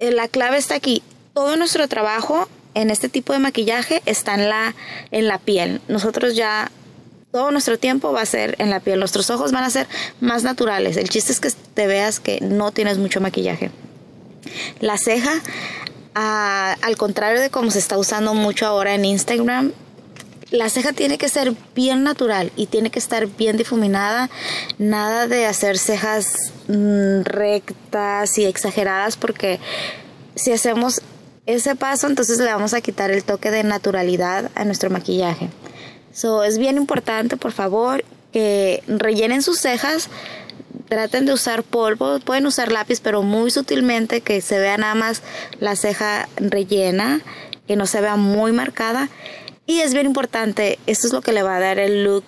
eh, 0.00 0.12
la 0.12 0.28
clave 0.28 0.58
está 0.58 0.74
aquí. 0.74 1.02
Todo 1.34 1.56
nuestro 1.56 1.88
trabajo 1.88 2.48
en 2.74 2.90
este 2.90 3.08
tipo 3.08 3.32
de 3.32 3.38
maquillaje 3.38 4.02
está 4.06 4.34
en 4.34 4.48
la, 4.48 4.74
en 5.10 5.28
la 5.28 5.38
piel. 5.38 5.80
Nosotros 5.88 6.36
ya 6.36 6.70
todo 7.32 7.50
nuestro 7.50 7.78
tiempo 7.78 8.12
va 8.12 8.22
a 8.22 8.26
ser 8.26 8.56
en 8.58 8.70
la 8.70 8.80
piel. 8.80 8.98
Nuestros 8.98 9.30
ojos 9.30 9.52
van 9.52 9.64
a 9.64 9.70
ser 9.70 9.86
más 10.20 10.44
naturales. 10.44 10.96
El 10.96 11.08
chiste 11.08 11.32
es 11.32 11.40
que 11.40 11.50
te 11.74 11.86
veas 11.86 12.20
que 12.20 12.40
no 12.40 12.72
tienes 12.72 12.98
mucho 12.98 13.20
maquillaje. 13.20 13.70
La 14.80 14.96
ceja, 14.96 15.32
al 16.14 16.96
contrario 16.96 17.40
de 17.40 17.50
cómo 17.50 17.70
se 17.70 17.78
está 17.78 17.98
usando 17.98 18.34
mucho 18.34 18.66
ahora 18.66 18.94
en 18.94 19.04
Instagram, 19.04 19.72
la 20.50 20.68
ceja 20.70 20.92
tiene 20.92 21.18
que 21.18 21.28
ser 21.28 21.54
bien 21.74 22.02
natural 22.02 22.52
y 22.56 22.66
tiene 22.66 22.90
que 22.90 22.98
estar 22.98 23.26
bien 23.26 23.56
difuminada. 23.56 24.30
Nada 24.78 25.26
de 25.26 25.46
hacer 25.46 25.78
cejas 25.78 26.52
mm, 26.68 27.22
rectas 27.22 28.38
y 28.38 28.44
exageradas 28.44 29.16
porque 29.16 29.60
si 30.34 30.52
hacemos 30.52 31.02
ese 31.46 31.74
paso 31.76 32.06
entonces 32.06 32.38
le 32.38 32.52
vamos 32.52 32.74
a 32.74 32.80
quitar 32.80 33.10
el 33.10 33.24
toque 33.24 33.50
de 33.50 33.62
naturalidad 33.62 34.50
a 34.54 34.64
nuestro 34.64 34.90
maquillaje. 34.90 35.48
So, 36.12 36.42
es 36.42 36.58
bien 36.58 36.76
importante, 36.76 37.36
por 37.36 37.52
favor, 37.52 38.04
que 38.32 38.82
rellenen 38.86 39.42
sus 39.42 39.60
cejas 39.60 40.08
traten 40.88 41.26
de 41.26 41.32
usar 41.32 41.62
polvo, 41.62 42.18
pueden 42.20 42.46
usar 42.46 42.72
lápiz, 42.72 43.00
pero 43.00 43.22
muy 43.22 43.50
sutilmente, 43.50 44.20
que 44.20 44.40
se 44.40 44.58
vea 44.58 44.76
nada 44.78 44.94
más 44.94 45.22
la 45.60 45.76
ceja 45.76 46.28
rellena, 46.36 47.20
que 47.66 47.76
no 47.76 47.86
se 47.86 48.00
vea 48.00 48.16
muy 48.16 48.52
marcada. 48.52 49.08
Y 49.68 49.82
es 49.82 49.92
bien 49.92 50.06
importante, 50.06 50.78
esto 50.86 51.08
es 51.08 51.12
lo 51.12 51.20
que 51.20 51.34
le 51.34 51.42
va 51.42 51.56
a 51.56 51.60
dar 51.60 51.78
el 51.78 52.02
look 52.02 52.24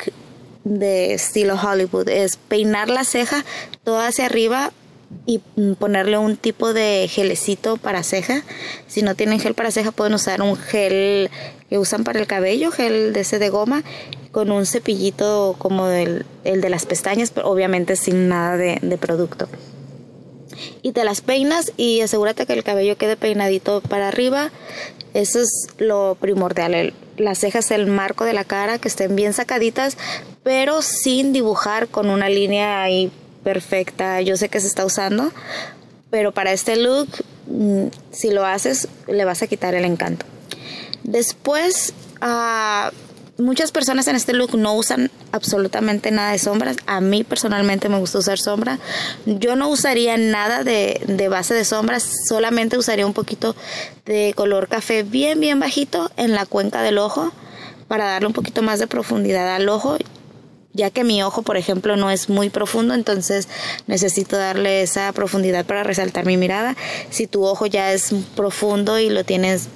de 0.65 1.15
estilo 1.15 1.55
Hollywood, 1.55 2.07
es 2.11 2.37
peinar 2.37 2.91
la 2.91 3.03
ceja 3.03 3.47
toda 3.83 4.09
hacia 4.09 4.27
arriba 4.27 4.75
y 5.25 5.39
ponerle 5.79 6.19
un 6.19 6.37
tipo 6.37 6.75
de 6.75 7.09
gelecito 7.11 7.79
para 7.79 8.03
ceja. 8.03 8.43
Si 8.89 9.01
no 9.01 9.15
tienen 9.15 9.41
gel 9.41 9.55
para 9.55 9.71
ceja, 9.71 9.91
pueden 9.91 10.13
usar 10.13 10.43
un 10.43 10.55
gel 10.55 11.31
que 11.71 11.79
usan 11.79 12.05
para 12.05 12.21
el 12.21 12.27
cabello, 12.27 12.71
gel 12.73 13.15
de 13.15 13.21
ese 13.21 13.39
de 13.39 13.49
goma, 13.49 13.85
con 14.33 14.51
un 14.51 14.67
cepillito 14.67 15.57
como 15.57 15.89
el, 15.89 16.27
el 16.45 16.61
de 16.61 16.69
las 16.69 16.85
pestañas, 16.85 17.31
pero 17.31 17.49
obviamente 17.49 17.97
sin 17.97 18.29
nada 18.29 18.59
de, 18.59 18.81
de 18.83 18.99
producto. 18.99 19.49
Y 20.83 20.93
te 20.93 21.05
las 21.05 21.23
peinas 21.23 21.73
y 21.79 22.03
asegúrate 22.03 22.45
que 22.45 22.53
el 22.53 22.65
cabello 22.65 22.99
quede 22.99 23.17
peinadito 23.17 23.81
para 23.81 24.09
arriba. 24.09 24.53
Eso 25.15 25.41
es 25.41 25.69
lo 25.79 26.19
primordial. 26.21 26.93
Las 27.21 27.39
cejas, 27.39 27.71
el 27.71 27.87
marco 27.87 28.25
de 28.25 28.33
la 28.33 28.45
cara, 28.45 28.79
que 28.79 28.89
estén 28.89 29.17
bien 29.17 29.33
sacaditas, 29.33 29.97
pero 30.43 30.83
sin 30.83 31.33
dibujar 31.33 31.89
con 31.89 32.11
una 32.11 32.29
línea 32.29 32.83
ahí 32.83 33.13
perfecta. 33.45 34.21
Yo 34.21 34.37
sé 34.37 34.49
que 34.49 34.61
se 34.61 34.67
está 34.67 34.85
usando, 34.85 35.33
pero 36.11 36.33
para 36.33 36.53
este 36.53 36.77
look, 36.77 37.09
mm, 37.47 37.87
si 38.11 38.31
lo 38.31 38.45
haces, 38.45 38.89
le 39.07 39.25
vas 39.25 39.43
a 39.43 39.47
quitar 39.47 39.75
el 39.75 39.85
encanto. 39.85 40.27
Después, 41.03 41.95
uh, 42.21 42.91
muchas 43.41 43.73
personas 43.73 44.07
en 44.09 44.17
este 44.17 44.33
look 44.33 44.57
no 44.57 44.75
usan 44.75 45.11
absolutamente 45.33 46.11
nada 46.11 46.33
de 46.33 46.39
sombras. 46.39 46.77
A 46.87 47.01
mí 47.01 47.25
personalmente 47.25 47.89
me 47.89 47.99
gusta 47.99 48.19
usar 48.19 48.39
sombra. 48.39 48.79
Yo 49.27 49.57
no 49.57 49.69
usaría 49.69 50.17
nada 50.17 50.65
de, 50.65 51.01
de, 51.07 51.29
base 51.29 51.55
de 51.55 51.65
sombras, 51.65 52.09
solamente 52.29 52.79
usaría 52.79 53.07
un 53.07 53.15
poquito 53.15 53.57
de 54.07 54.33
color 54.37 54.69
café 54.69 55.03
bien, 55.03 55.41
bien 55.41 55.61
bajito 55.61 56.11
en 56.17 56.33
la 56.33 56.47
cuenca 56.47 56.83
del 56.83 56.99
ojo 56.99 57.33
para 57.89 58.05
darle 58.05 58.29
un 58.29 58.33
poquito 58.33 58.63
más 58.63 58.79
de 58.79 58.87
profundidad 58.87 59.55
al 59.55 59.69
ojo. 59.69 59.97
Ya 60.73 60.91
que 60.91 61.03
mi 61.03 61.21
ojo, 61.25 61.43
por 61.43 61.57
ejemplo, 61.57 61.97
no 61.97 62.13
es 62.13 62.29
muy 62.29 62.49
profundo, 62.49 62.95
entonces 62.95 63.49
necesito 63.89 64.37
darle 64.37 64.83
esa 64.83 65.13
profundidad 65.13 65.67
para 65.67 65.83
resaltar 65.83 66.25
mi 66.25 66.37
mirada. 66.37 66.77
Si 67.11 67.27
tu 67.27 67.45
ojo 67.45 67.67
ya 67.67 67.93
es 67.93 68.15
profundo 68.37 69.01
y 69.01 69.11
lo 69.11 69.25
tienes 69.25 69.69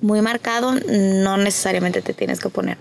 muy 0.00 0.22
marcado, 0.22 0.74
no 0.74 1.36
necesariamente 1.36 2.02
te 2.02 2.14
tienes 2.14 2.40
que 2.40 2.48
poner. 2.48 2.78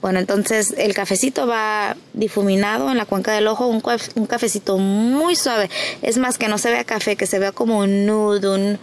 Bueno, 0.00 0.18
entonces 0.18 0.74
el 0.76 0.94
cafecito 0.94 1.46
va 1.46 1.96
difuminado 2.12 2.90
en 2.90 2.98
la 2.98 3.06
cuenca 3.06 3.32
del 3.32 3.46
ojo, 3.46 3.66
un, 3.66 3.82
un 4.14 4.26
cafecito 4.26 4.78
muy 4.78 5.34
suave. 5.34 5.70
Es 6.02 6.18
más 6.18 6.38
que 6.38 6.48
no 6.48 6.58
se 6.58 6.70
vea 6.70 6.84
café, 6.84 7.16
que 7.16 7.26
se 7.26 7.38
vea 7.38 7.52
como 7.52 7.78
un 7.78 8.06
nude, 8.06 8.48
un, 8.48 8.78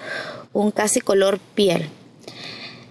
un 0.54 0.72
casi 0.72 1.01
color 1.01 1.39
piel. 1.54 1.89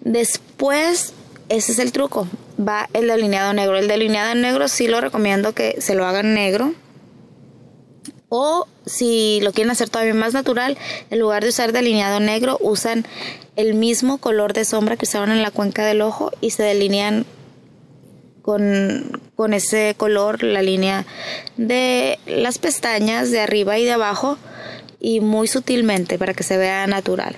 Después, 0.02 1.12
ese 1.48 1.72
es 1.72 1.78
el 1.78 1.92
truco, 1.92 2.28
va 2.56 2.88
el 2.92 3.08
delineado 3.08 3.52
negro. 3.52 3.78
El 3.78 3.88
delineado 3.88 4.34
negro 4.34 4.68
sí 4.68 4.86
lo 4.86 5.00
recomiendo 5.00 5.54
que 5.54 5.80
se 5.80 5.94
lo 5.94 6.06
hagan 6.06 6.34
negro 6.34 6.74
o 8.36 8.66
si 8.84 9.38
lo 9.42 9.52
quieren 9.52 9.70
hacer 9.70 9.88
todavía 9.88 10.12
más 10.12 10.34
natural, 10.34 10.76
en 11.08 11.20
lugar 11.20 11.44
de 11.44 11.50
usar 11.50 11.70
delineado 11.70 12.18
negro, 12.18 12.58
usan 12.60 13.06
el 13.54 13.74
mismo 13.74 14.18
color 14.18 14.54
de 14.54 14.64
sombra 14.64 14.96
que 14.96 15.04
usaron 15.04 15.30
en 15.30 15.40
la 15.40 15.52
cuenca 15.52 15.86
del 15.86 16.02
ojo 16.02 16.32
y 16.40 16.50
se 16.50 16.64
delinean 16.64 17.26
con, 18.42 19.22
con 19.36 19.54
ese 19.54 19.94
color 19.96 20.42
la 20.42 20.62
línea 20.62 21.06
de 21.56 22.18
las 22.26 22.58
pestañas 22.58 23.30
de 23.30 23.38
arriba 23.38 23.78
y 23.78 23.84
de 23.84 23.92
abajo 23.92 24.36
y 24.98 25.20
muy 25.20 25.46
sutilmente 25.46 26.18
para 26.18 26.34
que 26.34 26.42
se 26.42 26.56
vea 26.56 26.88
natural. 26.88 27.36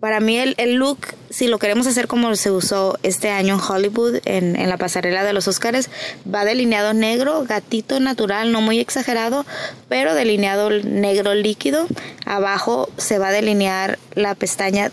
Para 0.00 0.20
mí 0.20 0.38
el, 0.38 0.54
el, 0.58 0.74
look, 0.74 0.98
si 1.28 1.48
lo 1.48 1.58
queremos 1.58 1.88
hacer 1.88 2.06
como 2.06 2.36
se 2.36 2.52
usó 2.52 2.96
este 3.02 3.30
año 3.30 3.54
en 3.54 3.60
Hollywood, 3.60 4.20
en, 4.26 4.54
en, 4.54 4.68
la 4.68 4.76
pasarela 4.76 5.24
de 5.24 5.32
los 5.32 5.48
Oscars, 5.48 5.90
va 6.32 6.44
delineado 6.44 6.94
negro, 6.94 7.44
gatito 7.44 7.98
natural, 7.98 8.52
no 8.52 8.60
muy 8.60 8.78
exagerado, 8.78 9.44
pero 9.88 10.14
delineado 10.14 10.70
negro 10.70 11.34
líquido. 11.34 11.88
Abajo 12.26 12.88
se 12.96 13.18
va 13.18 13.28
a 13.28 13.32
delinear 13.32 13.98
la 14.14 14.36
pestaña 14.36 14.92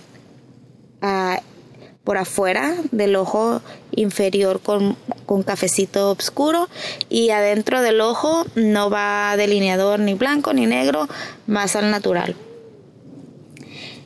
uh, 1.04 1.40
por 2.04 2.18
afuera 2.18 2.76
del 2.92 3.16
ojo 3.16 3.62
inferior 3.92 4.60
con, 4.60 4.98
con 5.28 5.44
cafecito 5.44 6.12
oscuro 6.12 6.68
y 7.10 7.30
adentro 7.30 7.82
del 7.82 8.02
ojo 8.02 8.46
no 8.56 8.90
va 8.90 9.38
delineador 9.38 10.00
ni 10.00 10.16
blanco 10.16 10.52
ni 10.52 10.66
negro, 10.66 11.08
más 11.46 11.76
al 11.76 11.92
natural. 11.92 12.36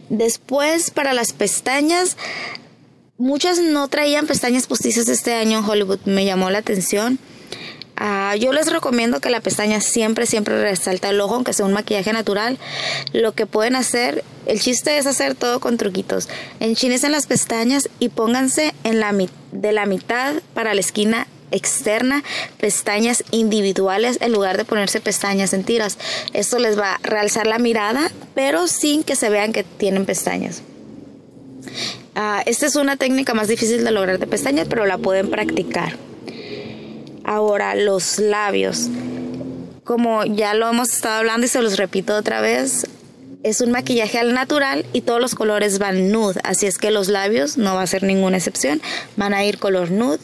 Después, 0.09 0.91
para 0.91 1.13
las 1.13 1.33
pestañas, 1.33 2.17
muchas 3.17 3.59
no 3.59 3.87
traían 3.87 4.27
pestañas 4.27 4.67
postizas 4.67 5.07
este 5.07 5.33
año 5.33 5.59
en 5.59 5.65
Hollywood. 5.65 5.99
Me 6.05 6.25
llamó 6.25 6.49
la 6.49 6.59
atención. 6.59 7.19
Ah, 8.01 8.35
yo 8.39 8.53
les 8.53 8.71
recomiendo 8.71 9.19
que 9.19 9.29
la 9.29 9.41
pestaña 9.41 9.81
siempre, 9.81 10.25
siempre 10.25 10.61
resalta 10.61 11.09
el 11.09 11.19
ojo, 11.19 11.35
aunque 11.35 11.51
sea 11.51 11.65
un 11.65 11.73
maquillaje 11.73 12.13
natural. 12.13 12.57
Lo 13.11 13.33
que 13.33 13.45
pueden 13.45 13.75
hacer, 13.75 14.23
el 14.45 14.61
chiste 14.61 14.97
es 14.97 15.05
hacer 15.05 15.35
todo 15.35 15.59
con 15.59 15.75
truquitos. 15.77 16.29
Enchines 16.61 17.03
en 17.03 17.11
las 17.11 17.27
pestañas 17.27 17.89
y 17.99 18.07
pónganse 18.07 18.73
en 18.85 19.01
la, 19.01 19.13
de 19.51 19.71
la 19.73 19.85
mitad 19.85 20.35
para 20.53 20.73
la 20.73 20.79
esquina 20.79 21.27
externa, 21.51 22.23
pestañas 22.59 23.23
individuales 23.31 24.17
en 24.21 24.31
lugar 24.31 24.57
de 24.57 24.65
ponerse 24.65 24.99
pestañas 25.01 25.53
en 25.53 25.63
tiras. 25.63 25.97
Esto 26.33 26.59
les 26.59 26.77
va 26.77 26.95
a 26.95 26.99
realzar 27.03 27.47
la 27.47 27.59
mirada, 27.59 28.11
pero 28.35 28.67
sin 28.67 29.03
que 29.03 29.15
se 29.15 29.29
vean 29.29 29.53
que 29.53 29.63
tienen 29.63 30.05
pestañas. 30.05 30.61
Ah, 32.15 32.43
esta 32.45 32.65
es 32.65 32.75
una 32.75 32.97
técnica 32.97 33.33
más 33.33 33.47
difícil 33.47 33.83
de 33.83 33.91
lograr 33.91 34.19
de 34.19 34.27
pestañas, 34.27 34.67
pero 34.69 34.85
la 34.85 34.97
pueden 34.97 35.29
practicar. 35.29 35.95
Ahora, 37.23 37.75
los 37.75 38.19
labios. 38.19 38.89
Como 39.83 40.25
ya 40.25 40.53
lo 40.53 40.69
hemos 40.69 40.93
estado 40.93 41.19
hablando 41.19 41.45
y 41.45 41.49
se 41.49 41.61
los 41.61 41.77
repito 41.77 42.15
otra 42.15 42.41
vez, 42.41 42.85
es 43.43 43.61
un 43.61 43.71
maquillaje 43.71 44.19
al 44.19 44.33
natural 44.33 44.85
y 44.93 45.01
todos 45.01 45.21
los 45.21 45.35
colores 45.35 45.79
van 45.79 46.11
nude, 46.11 46.39
así 46.43 46.65
es 46.65 46.77
que 46.77 46.91
los 46.91 47.07
labios 47.07 47.57
no 47.57 47.75
va 47.75 47.83
a 47.83 47.87
ser 47.87 48.03
ninguna 48.03 48.37
excepción, 48.37 48.81
van 49.15 49.33
a 49.33 49.43
ir 49.45 49.57
color 49.59 49.91
nude, 49.91 50.19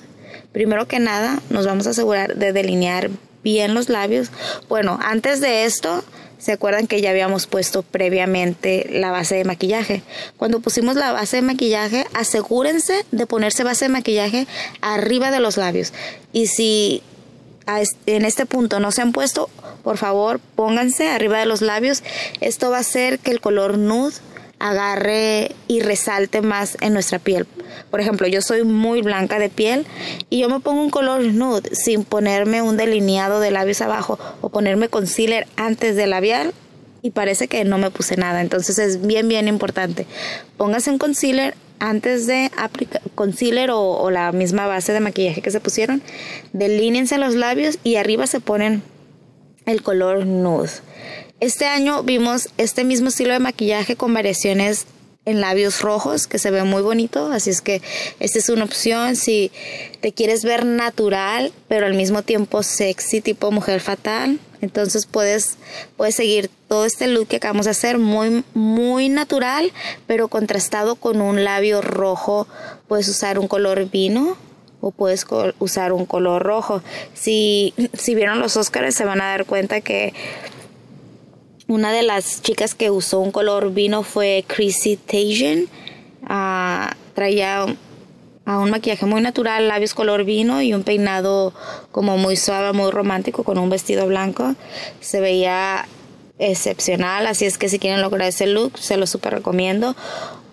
Primero 0.55 0.87
que 0.87 0.99
nada, 0.99 1.41
nos 1.49 1.65
vamos 1.65 1.85
a 1.85 1.89
asegurar 1.89 2.35
de 2.35 2.53
delinear 2.53 3.09
bien 3.43 3.73
los 3.73 3.89
labios. 3.89 4.29
Bueno, 4.69 4.97
antes 5.03 5.41
de 5.41 5.65
esto, 5.65 6.01
se 6.37 6.53
acuerdan 6.53 6.87
que 6.87 7.01
ya 7.01 7.09
habíamos 7.09 7.45
puesto 7.45 7.83
previamente 7.83 8.87
la 8.89 9.11
base 9.11 9.35
de 9.35 9.43
maquillaje. 9.43 10.01
Cuando 10.37 10.61
pusimos 10.61 10.95
la 10.95 11.11
base 11.11 11.35
de 11.35 11.41
maquillaje, 11.41 12.05
asegúrense 12.13 13.05
de 13.11 13.27
ponerse 13.27 13.65
base 13.65 13.83
de 13.83 13.89
maquillaje 13.89 14.47
arriba 14.79 15.29
de 15.29 15.41
los 15.41 15.57
labios. 15.57 15.91
Y 16.31 16.47
si 16.47 17.03
en 18.05 18.23
este 18.23 18.45
punto 18.45 18.79
no 18.79 18.93
se 18.93 19.01
han 19.01 19.11
puesto, 19.11 19.49
por 19.83 19.97
favor 19.97 20.39
pónganse 20.55 21.09
arriba 21.09 21.37
de 21.37 21.47
los 21.47 21.61
labios. 21.61 22.01
Esto 22.39 22.69
va 22.69 22.77
a 22.77 22.79
hacer 22.79 23.19
que 23.19 23.31
el 23.31 23.41
color 23.41 23.77
nude 23.77 24.13
agarre 24.59 25.51
y 25.67 25.81
resalte 25.81 26.41
más 26.41 26.77
en 26.81 26.93
nuestra 26.93 27.19
piel. 27.19 27.45
Por 27.91 27.99
ejemplo, 27.99 28.27
yo 28.27 28.41
soy 28.41 28.63
muy 28.63 29.01
blanca 29.01 29.39
de 29.39 29.49
piel 29.49 29.85
y 30.29 30.39
yo 30.39 30.49
me 30.49 30.59
pongo 30.59 30.81
un 30.81 30.89
color 30.89 31.21
nude 31.23 31.75
sin 31.75 32.03
ponerme 32.03 32.61
un 32.61 32.77
delineado 32.77 33.39
de 33.39 33.51
labios 33.51 33.81
abajo 33.81 34.19
o 34.41 34.49
ponerme 34.49 34.89
concealer 34.89 35.47
antes 35.55 35.95
del 35.95 36.11
labial 36.11 36.53
y 37.01 37.11
parece 37.11 37.47
que 37.47 37.63
no 37.65 37.77
me 37.77 37.91
puse 37.91 38.17
nada. 38.17 38.41
Entonces 38.41 38.79
es 38.79 39.05
bien, 39.05 39.27
bien 39.27 39.47
importante. 39.47 40.07
Póngase 40.57 40.89
un 40.89 40.97
concealer 40.97 41.55
antes 41.79 42.25
de 42.25 42.51
aplicar 42.57 43.01
concealer 43.15 43.69
o, 43.71 44.09
la 44.09 44.31
misma 44.31 44.67
base 44.67 44.93
de 44.93 44.99
maquillaje 44.99 45.41
que 45.41 45.51
se 45.51 45.59
pusieron. 45.59 46.01
Delínense 46.53 47.17
los 47.17 47.35
labios 47.35 47.79
y 47.83 47.97
arriba 47.97 48.27
se 48.27 48.39
ponen 48.39 48.81
el 49.65 49.81
color 49.81 50.25
nude. 50.25 50.69
Este 51.41 51.65
año 51.65 52.01
vimos 52.03 52.47
este 52.57 52.85
mismo 52.85 53.09
estilo 53.09 53.33
de 53.33 53.39
maquillaje 53.39 53.97
con 53.97 54.13
variaciones 54.13 54.87
en 55.25 55.41
labios 55.41 55.81
rojos 55.81 56.27
que 56.27 56.39
se 56.39 56.49
ve 56.49 56.63
muy 56.63 56.81
bonito, 56.81 57.29
así 57.31 57.49
es 57.49 57.61
que 57.61 57.81
esta 58.21 58.39
es 58.39 58.47
una 58.47 58.63
opción 58.63 59.17
si 59.17 59.51
te 59.99 60.13
quieres 60.13 60.45
ver 60.45 60.65
natural, 60.65 61.51
pero 61.67 61.87
al 61.87 61.95
mismo 61.95 62.21
tiempo 62.21 62.63
sexy 62.63 63.19
tipo 63.19 63.51
mujer 63.51 63.81
fatal, 63.81 64.39
entonces 64.61 65.07
puedes 65.07 65.57
puedes 65.97 66.15
seguir 66.15 66.49
todo 66.69 66.85
este 66.85 67.07
look 67.07 67.27
que 67.27 67.37
acabamos 67.37 67.65
de 67.65 67.71
hacer 67.71 67.97
muy 67.97 68.45
muy 68.53 69.09
natural, 69.09 69.73
pero 70.07 70.29
contrastado 70.29 70.95
con 70.95 71.19
un 71.19 71.43
labio 71.43 71.81
rojo, 71.81 72.47
puedes 72.87 73.09
usar 73.09 73.39
un 73.39 73.47
color 73.49 73.89
vino 73.89 74.37
o 74.79 74.91
puedes 74.91 75.25
usar 75.59 75.91
un 75.91 76.05
color 76.05 76.43
rojo. 76.43 76.81
Si 77.13 77.73
si 77.93 78.15
vieron 78.15 78.39
los 78.39 78.55
Oscars 78.55 78.95
se 78.95 79.03
van 79.03 79.19
a 79.19 79.25
dar 79.25 79.45
cuenta 79.45 79.81
que 79.81 80.13
una 81.67 81.91
de 81.91 82.03
las 82.03 82.41
chicas 82.41 82.75
que 82.75 82.91
usó 82.91 83.19
un 83.19 83.31
color 83.31 83.73
vino 83.73 84.03
fue 84.03 84.45
Chrissy 84.47 84.97
Teigen. 84.97 85.67
Ah, 86.23 86.95
traía 87.13 87.65
a 88.45 88.59
un 88.59 88.69
maquillaje 88.69 89.05
muy 89.07 89.21
natural, 89.21 89.67
labios 89.67 89.95
color 89.95 90.23
vino 90.23 90.61
y 90.61 90.73
un 90.73 90.83
peinado 90.83 91.53
como 91.91 92.17
muy 92.17 92.35
suave, 92.35 92.73
muy 92.73 92.91
romántico 92.91 93.43
con 93.43 93.57
un 93.57 93.69
vestido 93.69 94.05
blanco. 94.05 94.53
Se 94.99 95.19
veía 95.19 95.87
excepcional, 96.37 97.25
así 97.25 97.45
es 97.45 97.57
que 97.57 97.69
si 97.69 97.79
quieren 97.79 98.01
lograr 98.01 98.27
ese 98.27 98.45
look, 98.45 98.77
se 98.77 98.97
lo 98.97 99.07
super 99.07 99.33
recomiendo. 99.33 99.95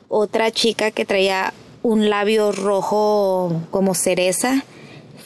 Otra 0.09 0.51
chica 0.51 0.91
que 0.91 1.05
traía 1.05 1.53
un 1.83 2.09
labio 2.09 2.53
rojo 2.53 3.61
como 3.71 3.95
cereza 3.95 4.65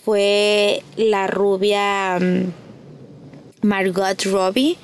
fue 0.05 0.83
la 0.97 1.26
rubia 1.28 2.19
mm, 2.21 3.66
Margot 3.66 4.23
Robbie 4.25 4.78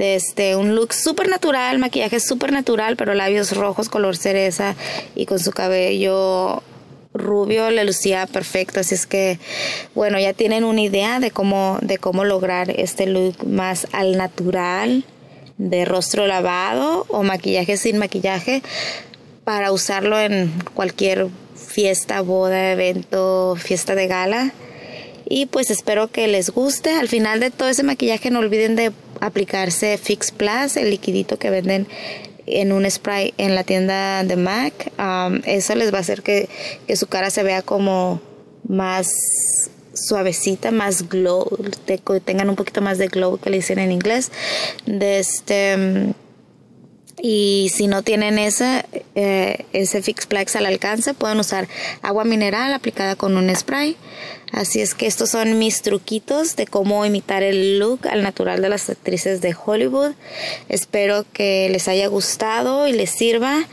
este 0.00 0.56
un 0.56 0.74
look 0.74 0.92
súper 0.92 1.28
natural, 1.28 1.78
maquillaje 1.78 2.20
súper 2.20 2.52
natural, 2.52 2.96
pero 2.96 3.14
labios 3.14 3.56
rojos 3.56 3.88
color 3.88 4.16
cereza 4.16 4.74
y 5.14 5.26
con 5.26 5.38
su 5.38 5.52
cabello 5.52 6.62
rubio 7.12 7.70
le 7.70 7.84
lucía 7.84 8.26
perfecto, 8.26 8.80
así 8.80 8.94
es 8.94 9.06
que 9.06 9.38
bueno, 9.94 10.18
ya 10.18 10.32
tienen 10.32 10.64
una 10.64 10.80
idea 10.80 11.20
de 11.20 11.30
cómo 11.30 11.78
de 11.82 11.98
cómo 11.98 12.24
lograr 12.24 12.70
este 12.70 13.06
look 13.06 13.46
más 13.46 13.86
al 13.92 14.16
natural 14.16 15.04
de 15.58 15.84
rostro 15.84 16.26
lavado 16.26 17.04
o 17.08 17.22
maquillaje 17.22 17.76
sin 17.76 17.98
maquillaje 17.98 18.62
para 19.44 19.72
usarlo 19.72 20.18
en 20.18 20.52
cualquier 20.74 21.28
fiesta, 21.54 22.20
boda, 22.20 22.72
evento, 22.72 23.56
fiesta 23.56 23.94
de 23.94 24.06
gala. 24.06 24.52
Y 25.32 25.46
pues 25.46 25.70
espero 25.70 26.08
que 26.08 26.26
les 26.26 26.50
guste. 26.50 26.90
Al 26.90 27.06
final 27.06 27.38
de 27.38 27.52
todo 27.52 27.68
ese 27.68 27.84
maquillaje 27.84 28.32
no 28.32 28.40
olviden 28.40 28.74
de 28.74 28.92
aplicarse 29.20 29.96
Fix 29.96 30.32
Plus, 30.32 30.76
el 30.76 30.90
liquidito 30.90 31.38
que 31.38 31.50
venden 31.50 31.86
en 32.46 32.72
un 32.72 32.90
spray 32.90 33.32
en 33.38 33.54
la 33.54 33.62
tienda 33.62 34.24
de 34.24 34.34
MAC. 34.34 34.92
Eso 35.46 35.76
les 35.76 35.94
va 35.94 35.98
a 35.98 36.00
hacer 36.00 36.22
que, 36.22 36.48
su 36.96 37.06
cara 37.06 37.30
se 37.30 37.44
vea 37.44 37.62
como 37.62 38.20
más 38.66 39.08
suavecita, 39.94 40.72
más 40.72 41.08
glow, 41.08 41.48
que 41.86 41.98
tengan 42.20 42.50
un 42.50 42.56
poquito 42.56 42.80
más 42.80 42.98
de 42.98 43.06
glow 43.06 43.38
que 43.38 43.50
le 43.50 43.58
dicen 43.58 43.78
en 43.78 43.92
inglés. 43.92 44.32
De 44.84 45.20
este 45.20 46.12
y 47.22 47.70
si 47.74 47.86
no 47.86 48.02
tienen 48.02 48.38
ese, 48.38 48.86
eh, 49.14 49.66
ese 49.72 50.02
Fix 50.02 50.26
Plex 50.26 50.56
al 50.56 50.66
alcance, 50.66 51.12
pueden 51.14 51.38
usar 51.38 51.68
agua 52.02 52.24
mineral 52.24 52.72
aplicada 52.72 53.14
con 53.16 53.36
un 53.36 53.54
spray. 53.54 53.96
Así 54.52 54.80
es 54.80 54.94
que 54.94 55.06
estos 55.06 55.30
son 55.30 55.58
mis 55.58 55.82
truquitos 55.82 56.56
de 56.56 56.66
cómo 56.66 57.04
imitar 57.06 57.42
el 57.42 57.78
look 57.78 58.08
al 58.08 58.22
natural 58.22 58.60
de 58.60 58.68
las 58.68 58.90
actrices 58.90 59.40
de 59.40 59.54
Hollywood. 59.54 60.12
Espero 60.68 61.24
que 61.32 61.68
les 61.70 61.86
haya 61.88 62.08
gustado 62.08 62.88
y 62.88 62.92
les 62.92 63.10
sirva. 63.10 63.64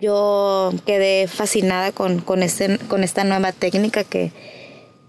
Yo 0.00 0.72
quedé 0.86 1.28
fascinada 1.28 1.92
con, 1.92 2.20
con, 2.20 2.42
este, 2.42 2.78
con 2.88 3.04
esta 3.04 3.24
nueva 3.24 3.52
técnica 3.52 4.04
que, 4.04 4.32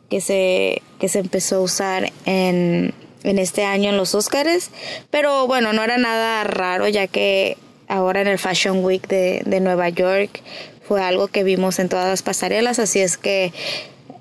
que, 0.09 0.19
se, 0.19 0.81
que 0.99 1.07
se 1.07 1.19
empezó 1.19 1.57
a 1.57 1.61
usar 1.61 2.11
en, 2.25 2.93
en 3.23 3.39
este 3.39 3.63
año 3.63 3.89
en 3.89 3.97
los 3.97 4.13
Oscars. 4.13 4.69
Pero 5.09 5.47
bueno, 5.47 5.71
no 5.71 5.83
era 5.83 5.97
nada 5.97 6.43
raro 6.43 6.89
ya 6.89 7.07
que 7.07 7.57
ahora 7.87 8.21
en 8.21 8.27
el 8.27 8.37
Fashion 8.37 8.83
Week 8.83 9.07
de, 9.07 9.43
de 9.45 9.59
Nueva 9.61 9.87
York 9.89 10.41
fue 10.85 11.01
algo 11.01 11.27
que 11.27 11.43
vimos 11.43 11.79
en 11.79 11.89
todas 11.89 12.07
las 12.09 12.21
pasarelas, 12.21 12.77
así 12.79 12.99
es 12.99 13.17
que 13.17 13.53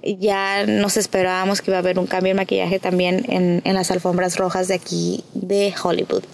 ya 0.02 0.66
nos 0.66 0.96
esperábamos 0.96 1.60
que 1.60 1.70
iba 1.70 1.78
a 1.78 1.80
haber 1.80 1.98
un 1.98 2.06
cambio 2.06 2.30
de 2.30 2.34
maquillaje 2.34 2.78
también 2.78 3.24
en, 3.28 3.62
en, 3.64 3.74
las 3.74 3.90
alfombras 3.90 4.36
rojas 4.36 4.68
de 4.68 4.74
aquí 4.74 5.24
de 5.34 5.74
Hollywood. 5.82 6.24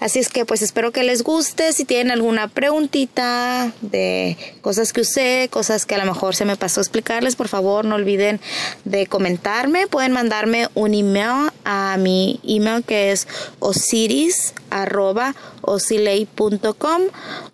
Así 0.00 0.18
es 0.18 0.28
que 0.28 0.44
pues 0.44 0.62
espero 0.62 0.92
que 0.92 1.02
les 1.02 1.22
guste. 1.22 1.72
Si 1.72 1.84
tienen 1.84 2.10
alguna 2.10 2.48
preguntita 2.48 3.72
de 3.80 4.36
cosas 4.60 4.92
que 4.92 5.00
usé, 5.00 5.48
cosas 5.50 5.86
que 5.86 5.94
a 5.94 5.98
lo 5.98 6.04
mejor 6.04 6.34
se 6.34 6.44
me 6.44 6.56
pasó 6.56 6.80
explicarles, 6.80 7.36
por 7.36 7.48
favor 7.48 7.84
no 7.84 7.96
olviden 7.96 8.40
de 8.84 9.06
comentarme. 9.06 9.86
Pueden 9.86 10.12
mandarme 10.12 10.68
un 10.74 10.94
email 10.94 11.50
a 11.64 11.96
mi 11.98 12.40
email 12.44 12.84
que 12.84 13.12
es 13.12 13.26
osiris 13.58 14.54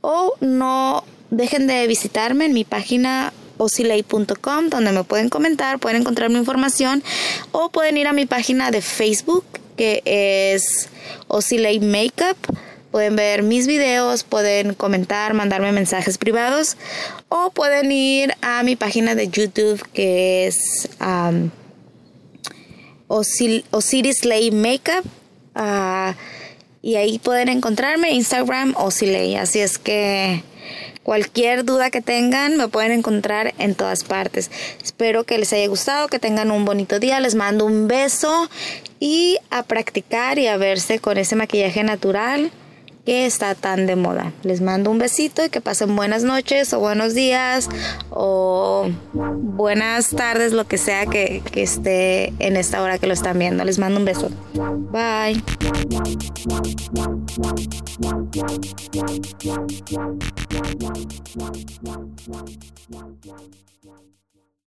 o 0.01 0.35
no 0.41 1.05
dejen 1.31 1.67
de 1.67 1.87
visitarme 1.87 2.47
en 2.47 2.53
mi 2.53 2.65
página 2.65 3.33
osilei.com 3.63 4.69
donde 4.69 4.93
me 4.93 5.05
pueden 5.05 5.29
comentar, 5.29 5.79
pueden 5.79 6.03
encontrar 6.03 6.31
mi 6.31 6.39
información 6.39 7.03
o 7.53 7.71
pueden 7.71 7.97
ir 7.97 8.07
a 8.07 8.13
mi 8.13 8.27
página 8.27 8.71
de 8.71 8.83
Facebook 8.83 9.45
que 9.77 10.03
es 10.05 10.89
Osilei 11.29 11.81
Makeup. 11.81 12.37
Pueden 12.91 13.17
ver 13.17 13.43
mis 13.43 13.67
videos, 13.67 14.23
pueden 14.23 14.75
comentar, 14.75 15.33
mandarme 15.33 15.73
mensajes 15.73 16.19
privados 16.19 16.77
o 17.31 17.51
pueden 17.51 17.91
ir 17.91 18.35
a 18.43 18.63
mi 18.63 18.77
página 18.77 19.15
de 19.15 19.29
YouTube 19.29 19.83
que 19.95 20.47
es 20.47 20.91
um, 21.01 21.51
Makeup. 24.53 25.07
Uh, 25.55 26.13
y 26.83 26.97
ahí 26.97 27.19
pueden 27.19 27.49
encontrarme 27.49 28.13
Instagram 28.13 28.75
Osilei. 28.77 29.37
Así 29.37 29.61
es 29.61 29.79
que 29.79 30.43
Cualquier 31.03 31.65
duda 31.65 31.91
que 31.91 32.01
tengan 32.01 32.57
me 32.57 32.69
pueden 32.69 32.93
encontrar 32.93 33.55
en 33.59 33.75
todas 33.75 34.05
partes. 34.05 34.53
Espero 34.83 35.25
que 35.25 35.37
les 35.37 35.53
haya 35.53 35.67
gustado, 35.67 36.07
que 36.07 36.21
tengan 36.21 36.53
un 36.53 36.65
bonito 36.65 37.01
día. 37.01 37.19
Les 37.19 37.35
mando 37.35 37.65
un 37.65 37.89
beso 37.89 38.49
y 39.01 39.39
a 39.51 39.65
practicar 39.65 40.39
y 40.39 40.47
a 40.47 40.57
verse 40.57 41.01
con 41.01 41.19
ese 41.19 41.35
maquillaje 41.35 41.83
natural 41.83 42.53
que 43.05 43.27
está 43.27 43.55
tan 43.55 43.87
de 43.87 43.97
moda. 43.97 44.33
Les 44.43 44.61
mando 44.61 44.91
un 44.91 44.99
besito 44.99 45.45
y 45.45 45.49
que 45.49 45.61
pasen 45.61 45.97
buenas 45.97 46.23
noches 46.25 46.73
o 46.73 46.81
buenos 46.81 47.15
días 47.15 47.69
o 48.11 48.89
buenas 49.13 50.11
tardes, 50.11 50.53
lo 50.53 50.67
que 50.67 50.79
sea 50.79 51.07
que, 51.07 51.43
esté 51.55 52.33
en 52.39 52.57
esta 52.57 52.83
hora 52.83 52.99
que 52.99 53.07
lo 53.07 53.15
están 53.15 53.39
viendo. 53.39 53.65
Les 53.65 53.79
mando 53.79 53.99
un 53.99 54.05
beso. 54.05 54.31
Bye. 54.93 55.43